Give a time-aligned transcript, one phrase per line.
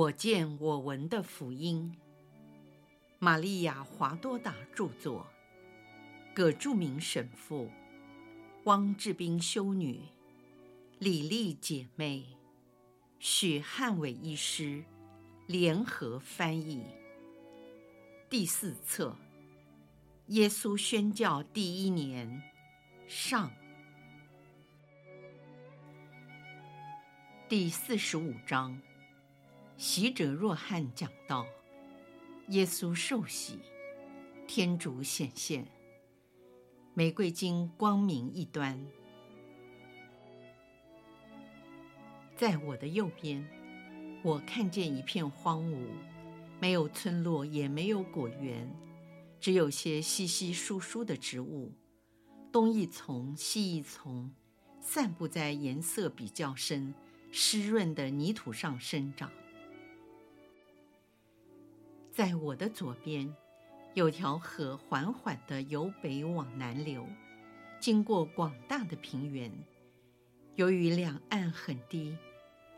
[0.00, 1.94] 我见我闻的福音，
[3.18, 5.26] 玛利亚·华多达著作，
[6.34, 7.70] 葛著名神父，
[8.64, 10.00] 汪志斌修女，
[11.00, 12.24] 李丽姐妹，
[13.18, 14.82] 许汉伟医师
[15.46, 16.82] 联合翻译。
[18.30, 19.14] 第四册，
[20.28, 22.42] 耶稣宣教第一年，
[23.06, 23.50] 上，
[27.50, 28.80] 第四十五章。
[29.80, 31.46] 习者若翰讲道：
[32.48, 33.58] 耶稣受洗，
[34.46, 35.66] 天主显现，
[36.92, 38.78] 玫瑰经光明一端。
[42.36, 43.42] 在我的右边，
[44.22, 45.86] 我看见一片荒芜，
[46.60, 48.70] 没有村落，也没有果园，
[49.40, 51.72] 只有些稀稀疏疏的植物，
[52.52, 54.30] 东一丛，西一丛，
[54.78, 56.94] 散布在颜色比较深、
[57.30, 59.32] 湿润的泥土上生长。
[62.12, 63.32] 在我的左边，
[63.94, 67.06] 有条河缓缓地由北往南流，
[67.78, 69.50] 经过广大的平原。
[70.56, 72.16] 由于两岸很低，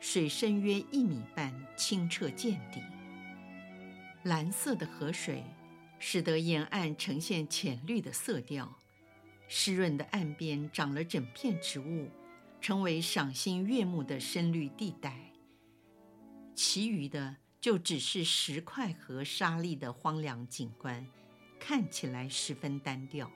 [0.00, 2.82] 水深约一米半，清澈见底。
[4.22, 5.42] 蓝色的河水
[5.98, 8.70] 使得沿岸呈现浅绿的色调，
[9.48, 12.08] 湿润的岸边长了整片植物，
[12.60, 15.32] 成为赏心悦目的深绿地带。
[16.54, 17.41] 其余的。
[17.62, 21.06] 就只是石块和沙砾的荒凉景观，
[21.60, 23.30] 看起来十分单调。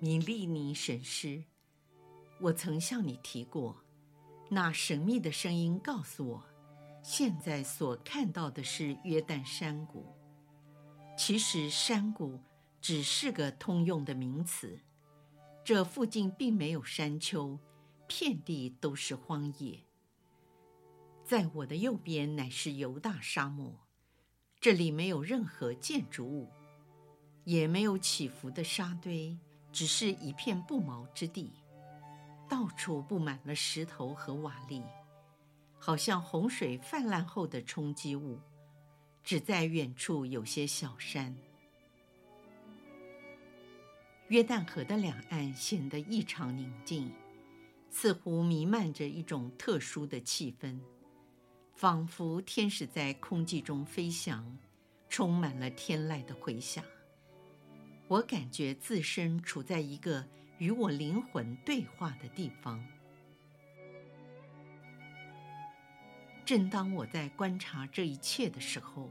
[0.00, 1.44] 米利尼神师，
[2.40, 3.76] 我曾向你提过，
[4.48, 6.42] 那神秘的声音告诉我，
[7.02, 10.06] 现在所看到的是约旦山谷。
[11.14, 12.40] 其实山谷
[12.80, 14.80] 只是个通用的名词，
[15.62, 17.58] 这附近并没有山丘，
[18.06, 19.84] 遍地都是荒野。
[21.34, 23.74] 在我的右边乃是犹大沙漠，
[24.60, 26.48] 这里没有任何建筑物，
[27.42, 29.36] 也没有起伏的沙堆，
[29.72, 31.52] 只是一片不毛之地，
[32.48, 34.84] 到处布满了石头和瓦砾，
[35.76, 38.38] 好像洪水泛滥后的冲击物。
[39.24, 41.36] 只在远处有些小山。
[44.28, 47.10] 约旦河的两岸显得异常宁静，
[47.90, 50.78] 似乎弥漫着一种特殊的气氛。
[51.74, 54.56] 仿佛天使在空气中飞翔，
[55.08, 56.84] 充满了天籁的回响。
[58.06, 60.24] 我感觉自身处在一个
[60.58, 62.82] 与我灵魂对话的地方。
[66.44, 69.10] 正当我在观察这一切的时候，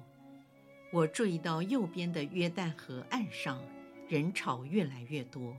[0.92, 3.62] 我注意到右边的约旦河岸上
[4.08, 5.58] 人潮越来越多，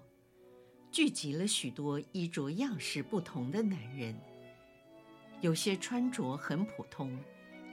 [0.91, 4.17] 聚集了许多衣着样式不同的男人。
[5.45, 7.15] 有些穿着很普通，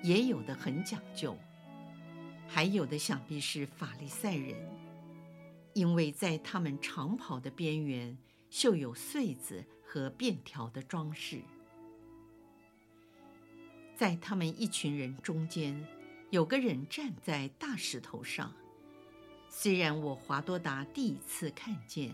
[0.03, 1.37] 也有的很讲究，
[2.45, 4.57] 还有的想必是法利赛人，
[5.71, 8.17] 因为在他们长袍的边缘
[8.49, 11.39] 绣有穗子和便条的装饰。
[13.95, 15.81] 在他们一群人中间，
[16.29, 18.53] 有个人站在大石头上。
[19.47, 22.13] 虽然我华多达第一次看见，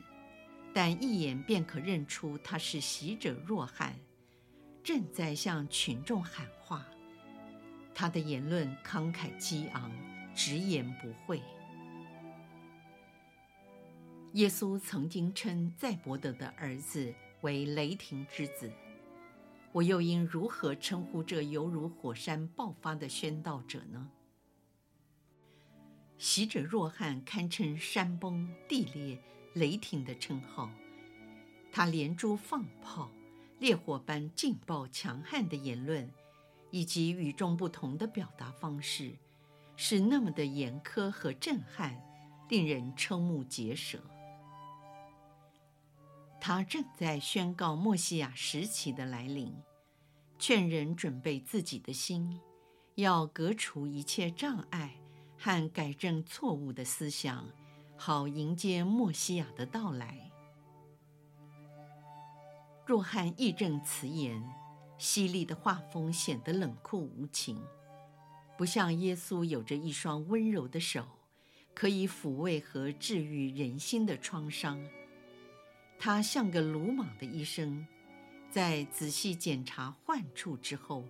[0.71, 3.95] 但一眼便可认出他是洗者若翰。
[4.87, 6.87] 正在向群众喊话，
[7.93, 9.91] 他的言论慷慨激昂，
[10.33, 11.41] 直言不讳。
[14.31, 18.71] 耶稣曾经称载伯德的儿子为雷霆之子，
[19.73, 24.09] 我又应如何称呼这犹如火山爆发的宣道者呢？
[26.17, 29.21] 洗者若翰堪称山崩地裂、
[29.51, 30.71] 雷霆的称号，
[31.73, 33.11] 他连珠放炮。
[33.59, 36.09] 烈火般劲爆强悍的言论，
[36.69, 39.15] 以及与众不同的表达方式，
[39.75, 41.99] 是那么的严苛和震撼，
[42.49, 43.99] 令人瞠目结舌。
[46.39, 49.53] 他正在宣告默西亚时期的来临，
[50.37, 52.39] 劝人准备自己的心，
[52.95, 54.95] 要革除一切障碍
[55.37, 57.43] 和改正错误的思想，
[57.97, 60.26] 好迎接默西亚的到来。
[62.87, 64.41] 若翰义正辞严，
[64.97, 67.61] 犀利的画风显得冷酷无情，
[68.57, 71.05] 不像耶稣有着一双温柔的手，
[71.73, 74.81] 可以抚慰和治愈人心的创伤。
[75.99, 77.85] 他像个鲁莽的医生，
[78.49, 81.03] 在仔细检查患处之后，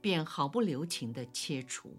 [0.00, 1.98] 便毫不留情地切除。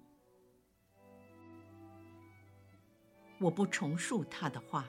[3.40, 4.88] 我不重述他的话，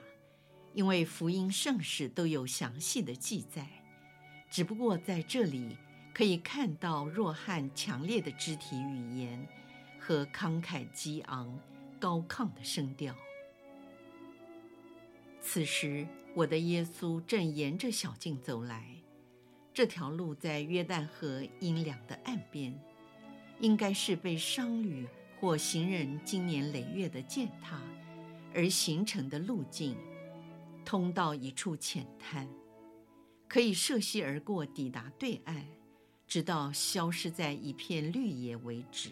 [0.75, 3.78] 因为福音圣史都有详细的记载。
[4.51, 5.77] 只不过在这里
[6.15, 9.47] 可以看到若翰强烈的肢体语言
[9.99, 11.59] 和慷慨激昂、
[12.01, 13.15] 高亢的声调。
[15.41, 18.87] 此时，我的耶稣正沿着小径走来。
[19.73, 22.77] 这条路在约旦河阴凉的岸边，
[23.61, 25.07] 应该是被商旅
[25.39, 27.81] 或行人经年累月的践踏
[28.53, 29.97] 而形成的路径，
[30.85, 32.49] 通到一处浅滩，
[33.49, 35.65] 可以涉溪而过，抵达对岸，
[36.27, 39.11] 直到消失在一片绿野为止。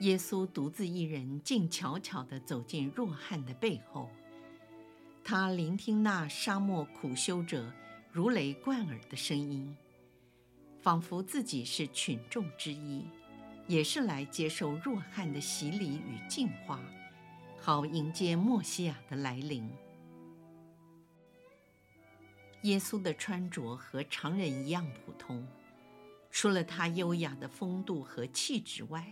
[0.00, 4.08] 耶稣独自一人，静悄悄地走进若汉的背后，
[5.24, 7.72] 他聆听那沙漠苦修者
[8.12, 9.76] 如雷贯耳的声音，
[10.80, 13.04] 仿佛自己是群众之一，
[13.66, 16.80] 也是来接受若汉的洗礼与净化，
[17.58, 19.68] 好迎接默西亚的来临。
[22.64, 25.46] 耶稣的穿着和常人一样普通，
[26.30, 29.06] 除了他优雅的风度和气质外，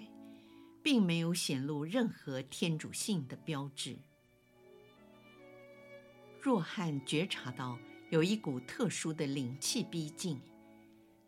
[0.82, 3.96] 并没有显露任何天主性的标志。
[6.40, 7.78] 若翰觉察到。
[8.10, 10.38] 有一股特殊的灵气逼近，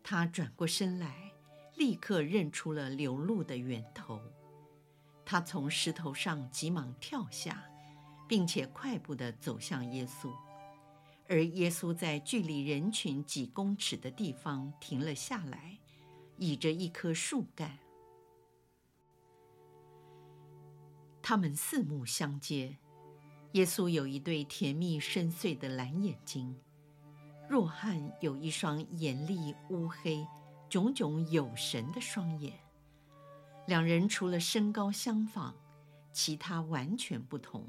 [0.03, 1.31] 他转过身来，
[1.77, 4.21] 立刻认出了流露的源头。
[5.25, 7.65] 他从石头上急忙跳下，
[8.27, 10.31] 并且快步地走向耶稣，
[11.27, 15.79] 而耶稣在距离人群几公尺的地方停了下来，
[16.37, 17.79] 倚着一棵树干。
[21.21, 22.77] 他们四目相接，
[23.53, 26.55] 耶稣有一对甜蜜深邃的蓝眼睛。
[27.49, 30.27] 若翰有一双严厉、乌黑、
[30.69, 32.53] 炯炯有神的双眼，
[33.65, 35.55] 两人除了身高相仿，
[36.11, 37.67] 其他完全不同。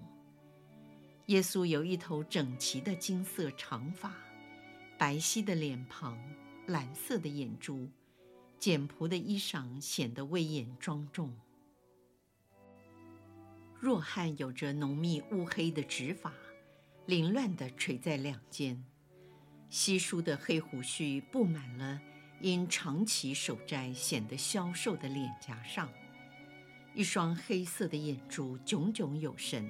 [1.26, 4.14] 耶稣有一头整齐的金色长发，
[4.96, 6.16] 白皙的脸庞，
[6.66, 7.88] 蓝色的眼珠，
[8.60, 11.36] 简朴的衣裳显得威严庄重。
[13.80, 16.32] 若翰有着浓密乌黑的直发，
[17.06, 18.84] 凌乱地垂在两肩。
[19.68, 22.00] 稀疏的黑胡须布满了
[22.40, 25.90] 因长期守斋显得消瘦的脸颊上，
[26.94, 29.68] 一双黑色的眼珠炯炯有神。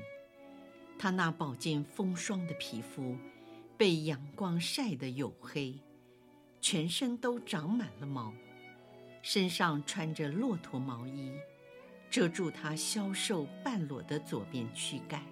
[0.98, 3.16] 他那饱经风霜的皮肤
[3.76, 5.78] 被阳光晒得黝黑，
[6.60, 8.32] 全身都长满了毛，
[9.22, 11.32] 身上穿着骆驼毛衣，
[12.10, 15.22] 遮住他消瘦半裸的左边躯干。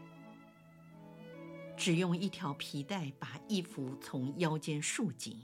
[1.76, 5.40] 只用一条皮带把衣服从腰间束紧。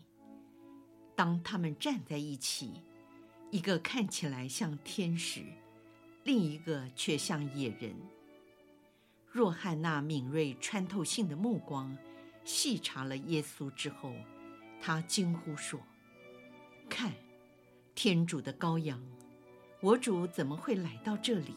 [1.17, 2.85] 当他们站在一起，
[3.51, 5.43] 一个看起来像天使，
[6.25, 7.95] 另一个却像野人。
[9.31, 11.97] 若翰那敏锐穿透性的目光
[12.45, 14.13] 细察了耶稣之后，
[14.81, 15.81] 他惊呼说
[16.91, 17.13] ：“看，
[17.95, 19.01] 天主的羔羊！
[19.81, 21.55] 我主怎么会来到这里？”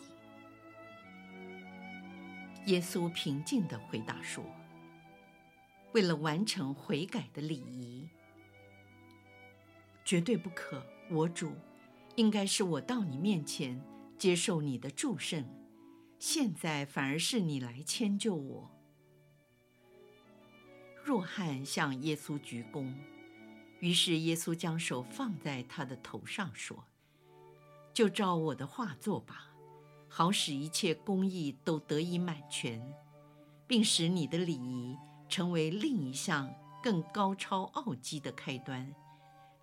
[2.67, 4.43] 耶稣平静地回答说。
[5.93, 8.09] 为了完成悔改的礼仪，
[10.03, 10.83] 绝对不可。
[11.11, 11.53] 我主，
[12.15, 13.79] 应该是我到你面前
[14.17, 15.45] 接受你的祝圣，
[16.25, 18.71] 现在反而是你来迁就我。
[21.03, 22.93] 若翰向耶稣鞠躬，
[23.81, 26.85] 于是耶稣将手放在他的头上，说
[27.93, 29.49] ：“就照我的话做吧，
[30.07, 32.81] 好使一切公义都得以满全，
[33.67, 38.95] 并使你的礼仪。”成为另一项更高超奥迹的开端，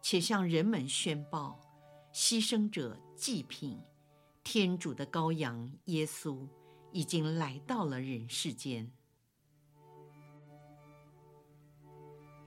[0.02, 1.58] 且向人们宣报：
[2.12, 3.80] 牺牲者祭品，
[4.42, 6.48] 天主的羔羊耶稣
[6.92, 8.90] 已经来到了人世间。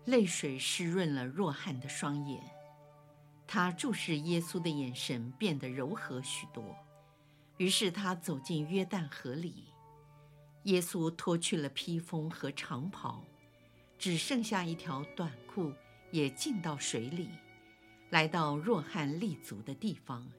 [0.06, 2.44] 泪水湿润了若翰的双眼，
[3.48, 6.76] 他注视耶稣的眼神变得柔和许多。
[7.58, 9.68] 于是他走进约旦河里。
[10.64, 13.24] 耶稣脱去了披风和长袍，
[13.98, 15.72] 只剩下一条短裤，
[16.12, 17.30] 也进到水里，
[18.10, 20.30] 来到若翰立足的地方。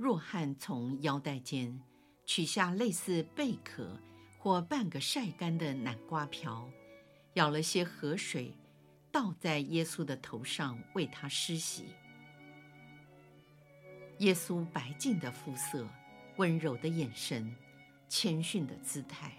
[0.00, 1.78] 若翰从腰带间
[2.24, 4.00] 取下类似贝壳
[4.38, 6.70] 或半个晒干的南瓜瓢，
[7.34, 8.54] 舀了些河水，
[9.12, 11.84] 倒在耶稣的头上，为他施洗。
[14.20, 15.86] 耶稣白净的肤色，
[16.38, 17.54] 温柔的眼神。
[18.08, 19.34] 谦逊的姿态，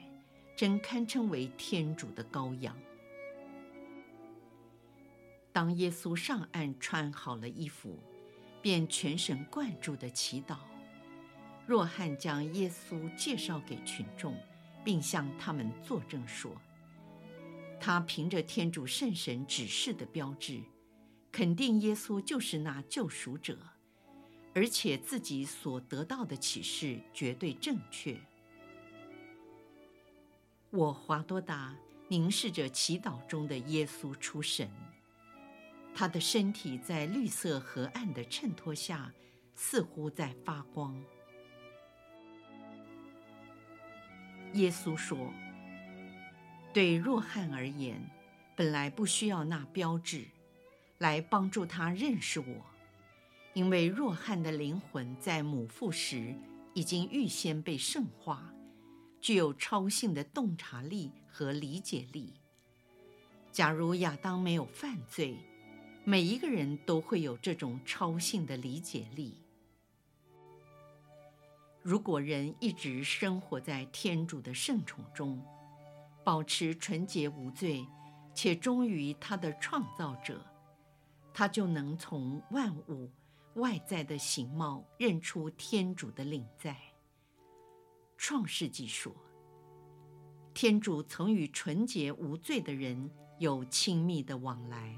[0.55, 2.77] 真堪称为天主的羔羊。
[5.51, 7.99] 当耶稣上岸穿好了衣服，
[8.61, 10.57] 便全神贯注地祈祷。
[11.65, 14.35] 若翰将耶稣介绍给群众，
[14.83, 16.51] 并向他们作证说：
[17.79, 20.61] 他凭着天主圣神指示的标志，
[21.31, 23.57] 肯定耶稣就是那救赎者，
[24.53, 28.17] 而且自己所得到的启示绝对正确。
[30.71, 31.75] 我华多达
[32.07, 34.69] 凝视着祈祷中的耶稣出神，
[36.01, 39.13] 他的身体在绿色河岸的衬托下，
[39.53, 40.99] 似乎在发光。
[44.53, 45.31] 耶稣说
[46.73, 48.01] ：“对若汉而言，
[48.55, 50.25] 本来不需要那标志。”
[50.97, 52.65] 来帮助他认识我，
[53.53, 56.33] 因为若汉的灵魂在母腹时
[56.73, 58.51] 已经预先被圣化，
[59.19, 62.33] 具有超性的洞察力和理解力。
[63.51, 65.37] 假如亚当没有犯罪，
[66.03, 69.37] 每一个人都会有这种超性的理解力。
[71.83, 75.43] 如果人一直生活在天主的圣宠中，
[76.23, 77.85] 保持纯洁无罪，
[78.33, 80.43] 且忠于他的创造者。
[81.33, 83.09] 他就能从万物
[83.55, 86.75] 外在的形貌认出天主的领在。
[88.17, 89.15] 创世纪说，
[90.53, 94.95] 天主曾与纯洁无罪的人有亲密的往来。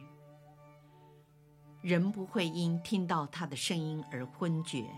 [1.83, 4.89] 人不会因听到他的声音而昏厥，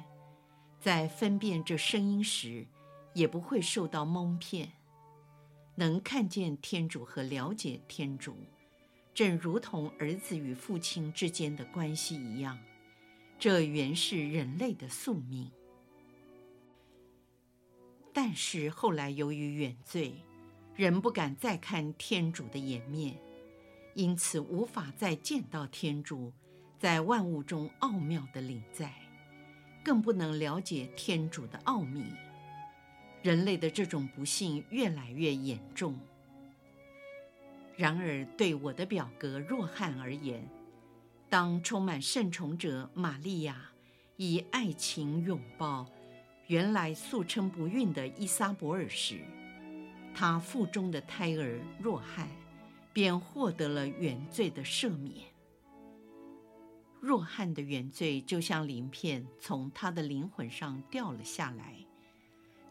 [0.79, 2.67] 在分辨这声音时，
[3.15, 4.71] 也不会受到蒙骗，
[5.73, 8.37] 能看见天主和了解天主。
[9.15, 12.55] 正如同儿子与父亲之间的关系一样，
[13.39, 15.49] 这原是人类的宿命。
[18.13, 20.13] 但是后来由于原罪，
[20.75, 23.17] 人不敢再看天主的颜面，
[23.95, 26.31] 因此无法再见到天主
[26.77, 28.93] 在万物中奥妙的领在，
[29.83, 32.05] 更不能了解天主的奥秘。
[33.23, 35.97] 人类的这种不幸越来越严重。
[37.75, 40.47] 然而，对我的表哥若翰而言，
[41.29, 43.71] 当充满圣宠者玛利亚
[44.17, 45.85] 以爱情拥抱
[46.47, 49.19] 原来素称不孕的伊撒伯尔时，
[50.13, 52.29] 他腹中的胎儿若翰
[52.93, 55.34] 便获得了原罪的赦免。
[57.05, 61.75] 若翰的原罪就像鳞片从他的灵魂上掉了下来，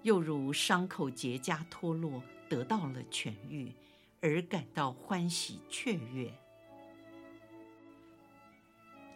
[0.03, 3.73] 又如伤口结痂脱落，得到了痊愈。
[4.21, 6.33] 而感到欢喜雀跃。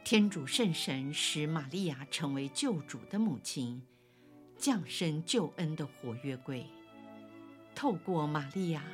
[0.04, 3.82] 天主圣神使玛利亚成为救主的母亲，
[4.56, 6.64] 降生救恩的活约柜。
[7.74, 8.84] 透过玛利亚，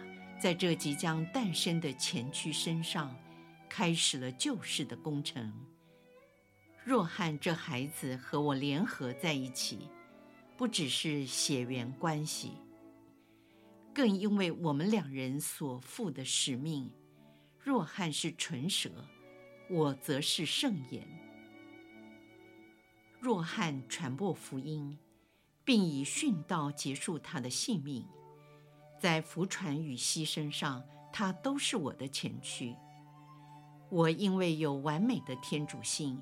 [0.40, 3.14] 在这即将诞生的前驱身上，
[3.68, 5.52] 开始了救世的工程。
[6.84, 9.88] 若翰这孩子和我联合在一起，
[10.54, 12.58] 不只是血缘关系。
[13.94, 16.92] 更因为我们两人所负的使命，
[17.58, 18.90] 若翰是唇舌，
[19.70, 21.08] 我则是圣言。
[23.18, 24.98] 若翰传播福音，
[25.64, 28.06] 并以殉道结束他的性命，
[29.00, 32.76] 在福传与牺牲上，他都是我的前驱。
[33.88, 36.20] 我因为有完美的天主性，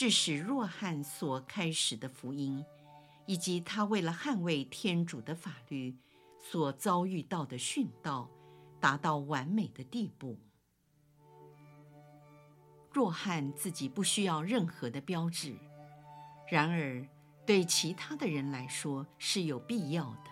[0.00, 2.64] 致使若翰所开始的福音，
[3.26, 5.94] 以及他为了捍卫天主的法律。
[6.38, 8.30] 所遭遇到的殉道，
[8.80, 10.38] 达到完美的地步。
[12.90, 15.54] 若翰自己不需要任何的标志，
[16.48, 17.06] 然而
[17.44, 20.30] 对其他的人来说是有必要的，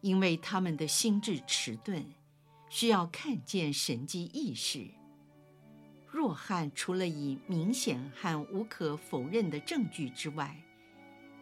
[0.00, 2.06] 因为他们的心智迟钝，
[2.70, 4.88] 需要看见神迹异事。
[6.10, 10.56] 若汉除了以明显和无可否认的证据之外，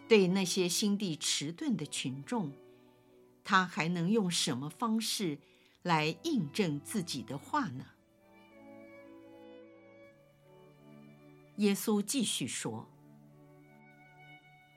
[0.09, 2.53] 对那些心地迟钝的群众。
[3.45, 5.39] 他还能用什么方式
[5.83, 7.87] 来印证自己的话呢？
[11.59, 12.89] 耶稣继续说：“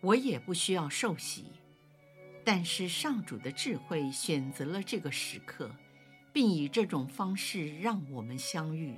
[0.01, 1.46] 我也不需要受洗，
[2.46, 5.75] 但是上主的智慧选择了这个时刻，
[6.31, 8.96] 并以这种方式让我们相遇。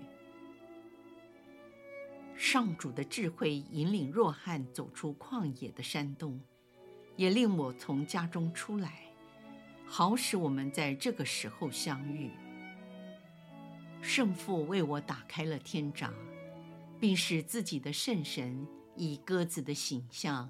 [2.43, 6.41] 上主的智慧引领若汉走出旷野的山洞，
[7.15, 9.03] 也令我从家中出来。”
[9.86, 12.31] 好使我们在这个时候相遇。
[14.01, 16.12] 圣父为我打开了天闸，
[17.00, 20.50] 并使自己的圣神以鸽子的形象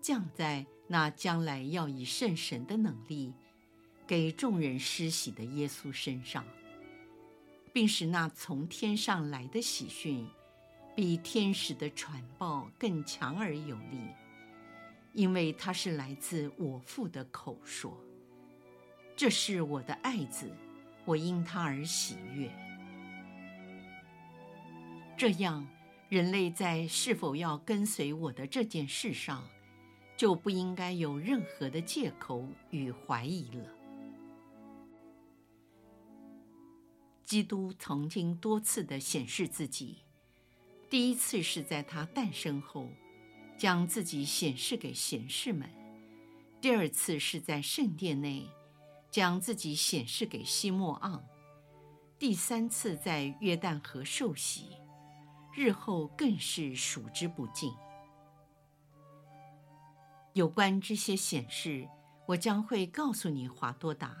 [0.00, 3.32] 降在那将来要以圣神的能力
[4.08, 6.44] 给众人施洗的耶稣身上，
[7.72, 10.26] 并使那从天上来的喜讯
[10.98, 14.00] 比天使的传报更强而有力，
[15.12, 17.96] 因为它是来自我父的口说。
[19.16, 20.50] 这是我的爱子，
[21.04, 22.50] 我因他而喜悦。
[25.16, 25.64] 这样，
[26.08, 29.48] 人类在是否要跟随我的这件事上，
[30.16, 33.72] 就不应该有任何的借口与怀疑了。
[37.24, 39.98] 基督曾经多次地显示自己，
[40.90, 42.88] 第一次是在他诞生后，
[43.58, 45.68] 将自己显示给贤士们；
[46.62, 48.48] 第二次是在圣殿内，
[49.10, 51.20] 将自己显示给西莫盎；
[52.18, 54.70] 第三次在约旦河受洗，
[55.54, 57.70] 日后更是数之不尽。
[60.32, 61.86] 有关这些显示，
[62.26, 64.16] 我将会告诉你，华多达。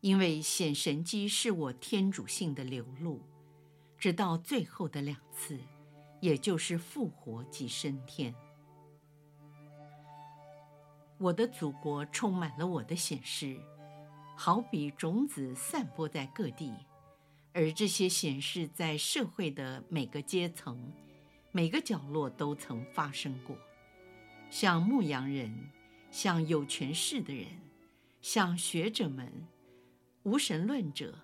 [0.00, 3.22] 因为显神迹是我天主性的流露，
[3.96, 5.58] 直到最后的两次，
[6.24, 8.34] 也就是复活及升天。
[11.18, 13.60] 我的祖国充满了我的显示，
[14.34, 16.72] 好比种子散播在各地，
[17.52, 20.90] 而这些显示在社会的每个阶层、
[21.52, 23.54] 每个角落都曾发生过，
[24.48, 25.54] 像牧羊人，
[26.10, 27.48] 像有权势的人，
[28.22, 29.30] 像学者们。
[30.22, 31.18] 无神论者、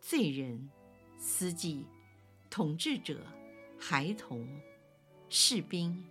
[0.00, 0.68] 罪人、
[1.16, 1.86] 司机、
[2.50, 3.24] 统治者、
[3.86, 4.48] 孩童、
[5.28, 6.02] 士兵、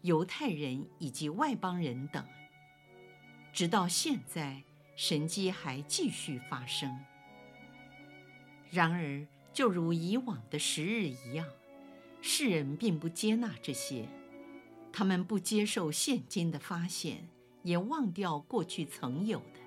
[0.00, 2.24] 犹太人以及外邦人等，
[3.52, 4.62] 直到现在，
[4.96, 6.98] 神迹还继续发生。
[8.70, 11.46] 然而，就如以往的时日一样，
[12.22, 14.08] 世人并不接纳这些，
[14.90, 17.28] 他们不接受现今的发现，
[17.62, 19.60] 也忘掉过去曾有的。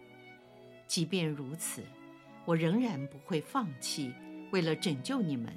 [0.87, 1.83] 即便如此，
[2.45, 4.11] 我仍然不会放弃，
[4.51, 5.55] 为了拯救你们，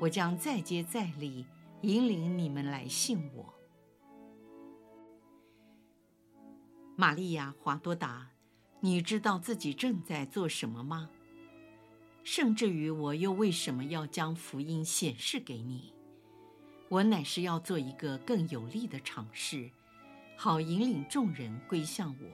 [0.00, 1.44] 我将再接再厉，
[1.82, 3.54] 引领你们来信我。
[6.96, 8.30] 玛利亚·华多达，
[8.80, 11.10] 你知道自己正在做什么吗？
[12.22, 15.92] 甚至于，我又为什么要将福音显示给你？
[16.88, 19.70] 我乃是要做一个更有力的尝试，
[20.36, 22.28] 好引领众人归向我。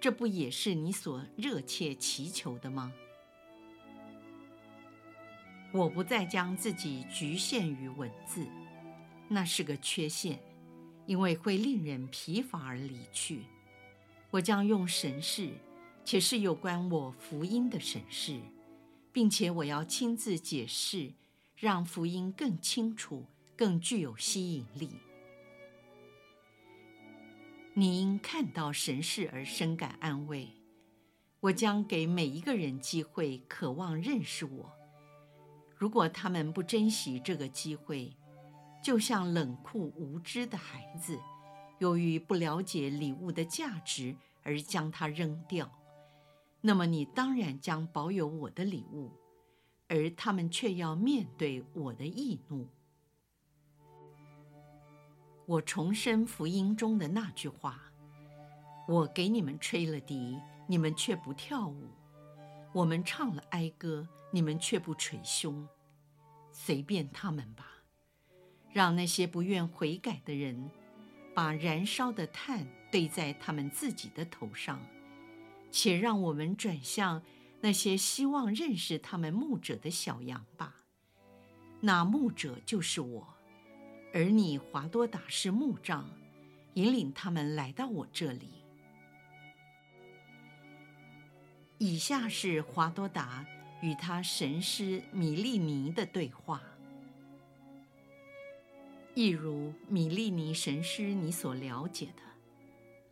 [0.00, 2.92] 这不也是你所热切祈求的吗？
[5.76, 8.46] 我不再将自己局限于文字，
[9.28, 10.40] 那是个缺陷，
[11.04, 13.42] 因为会令人疲乏而离去。
[14.30, 15.50] 我将用神事，
[16.02, 18.40] 且是有关我福音的神事，
[19.12, 21.12] 并且我要亲自解释，
[21.54, 24.90] 让福音更清楚、更具有吸引力。
[27.74, 30.48] 你因看到神事而深感安慰。
[31.40, 34.72] 我将给每一个人机会，渴望认识我。
[35.76, 38.16] 如果他们不珍惜这个机会，
[38.82, 41.18] 就像冷酷无知的孩子，
[41.78, 45.70] 由于不了解礼物的价值而将它扔掉，
[46.60, 49.10] 那么你当然将保有我的礼物，
[49.88, 52.66] 而他们却要面对我的易怒。
[55.44, 57.80] 我重申福音中的那句话
[58.88, 61.84] ：“我给你们吹了笛，你们却不跳舞；
[62.72, 65.66] 我们唱了哀歌，你们却不捶胸。
[66.52, 67.66] 随便他们吧，
[68.70, 70.70] 让那些不愿悔改的人，
[71.34, 74.78] 把燃烧的炭堆在他们自己的头上，
[75.70, 77.22] 且让我们转向
[77.62, 80.84] 那些希望认识他们牧者的小羊吧。
[81.80, 83.34] 那牧者就是我。”
[84.12, 86.10] 而你，华多达是牧长，
[86.74, 88.50] 引领他们来到我这里。
[91.78, 93.46] 以下是华多达
[93.80, 96.62] 与他神师米利尼的对话。
[99.14, 102.22] 一如米利尼神师你所了解的，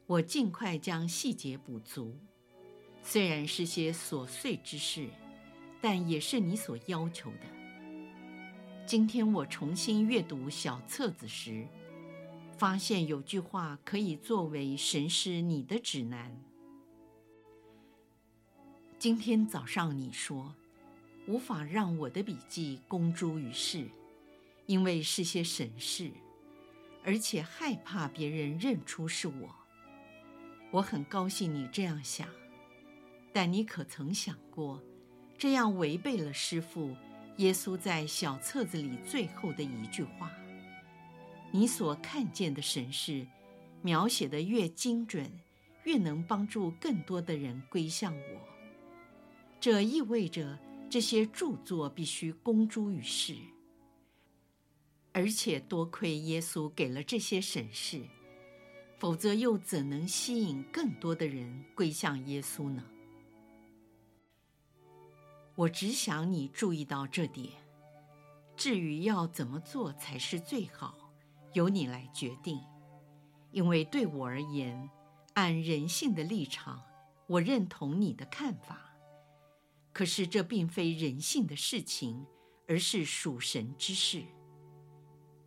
[0.07, 2.14] 我尽快将细节补足，
[3.03, 5.09] 虽然是些琐碎之事，
[5.81, 7.46] 但也是你所要求的。
[8.87, 11.66] 今天我重新阅读小册子时，
[12.59, 16.38] 发现有句话可以作为神师你的指南。
[19.05, 20.55] 今天早上你说，
[21.27, 23.87] 无法让我的笔记公诸于世，
[24.64, 26.11] 因为是些神事，
[27.05, 29.55] 而且害怕别人认出是我。
[30.71, 32.27] 我很高兴你这样想，
[33.31, 34.83] 但你可曾想过，
[35.37, 36.97] 这样违背了师父。
[37.37, 40.33] 耶稣在小册子里最后的一句话
[41.53, 43.27] ：“你所看见的神事，
[43.83, 45.31] 描写的越精准，
[45.83, 48.54] 越能帮助更多的人归向我。
[49.64, 50.59] 这意味着
[50.90, 53.35] 这些著作必须公诸于世，
[55.11, 58.03] 而且多亏耶稣给了这些审视，
[58.98, 62.85] 否则又怎能吸引更多的人归向耶稣呢？”
[65.57, 67.50] 我只想你注意到这点，
[68.55, 70.94] 至于要怎么做才是最好，
[71.55, 72.61] 由你来决定。
[73.50, 74.90] 因为对我而言，
[75.33, 76.83] 按人性的立场，
[77.27, 78.84] 我认同你的看法。
[79.95, 82.27] 可是这并非人性的事情，
[82.69, 84.25] 而是属神之事。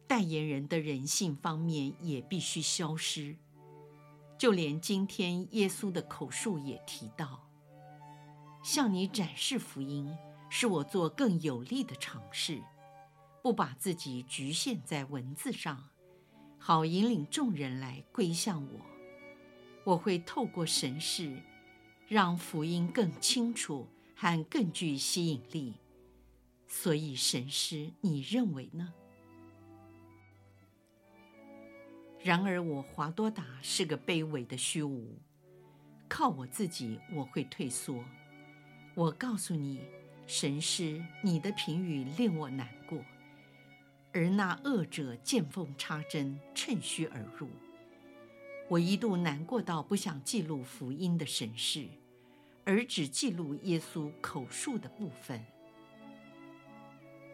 [0.08, 3.36] 代言人的人性方面也必须消失。
[4.38, 7.50] 就连今天耶稣的口述也提到，
[8.64, 10.16] 向你展示福音，
[10.50, 12.64] 是我做更有力的尝试，
[13.44, 15.90] 不把自己局限在文字上，
[16.58, 18.80] 好引领众人来归向我。
[19.84, 21.42] 我会透过神事，
[22.08, 25.75] 让福音更清楚和更具吸引力。
[26.67, 28.93] 所以神师，你认为呢？
[32.21, 35.15] 然而，我华多达是个卑微的虚无，
[36.10, 38.03] 靠我自己我会退缩。
[38.95, 39.80] 我告诉你，
[40.25, 42.99] 神师，你的评语令我难过。
[44.13, 47.47] 而那恶者见缝插针，趁虚而入。
[48.67, 51.88] 我一度难过到不想记录福音的神事，
[52.67, 55.41] 而只记录耶稣口述的部分。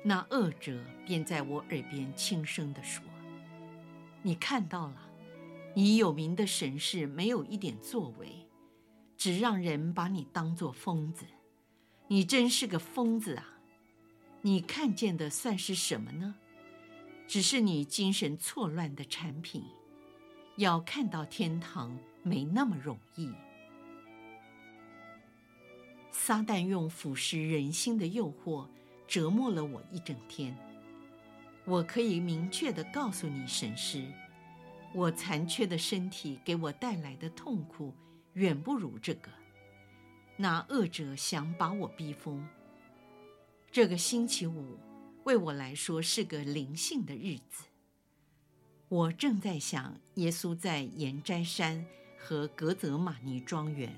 [0.03, 3.03] 那恶者便在我耳边轻声地说。
[4.21, 5.09] 你看到了，
[5.73, 8.47] 你有名的神视没有一点作为，
[9.17, 11.25] 只让人把你当作疯子。
[12.09, 13.57] 你真是个疯子啊！
[14.41, 16.35] 你看见的算是什么呢？
[17.27, 19.63] 只是你精神错乱的产品。
[20.57, 23.31] 要看到天堂没那么容易。
[26.25, 28.65] 撒旦用腐蚀人心的诱惑
[29.05, 30.57] 折磨了我一整天。
[31.65, 34.09] 我可以明确地告诉你，神师，
[34.93, 37.93] 我残缺的身体给我带来的痛苦
[38.35, 39.29] 远不如这个。
[40.37, 42.47] 那恶者想把我逼疯。
[43.69, 44.79] 这个星期五
[45.25, 47.65] 为我来说是个灵性的日子。
[48.87, 51.85] 我正在想耶稣在严斋山
[52.17, 53.93] 和格泽玛尼庄园。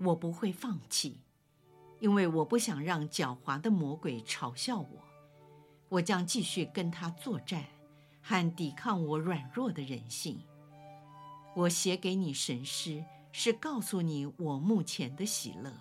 [0.00, 1.20] 我不会放弃。
[2.00, 5.04] 因为我不想让狡猾的魔鬼嘲笑我，
[5.88, 7.64] 我将继续跟他作战，
[8.20, 10.42] 和抵抗我软弱的人性。
[11.54, 15.72] 我写给你神诗，是告诉你我目前的喜乐。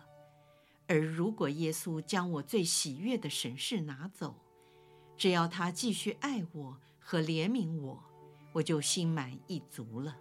[0.87, 4.35] 而如果耶稣将我最喜悦的神事拿走，
[5.17, 8.03] 只要他继续爱我和怜悯我，
[8.53, 10.15] 我就心满意足了。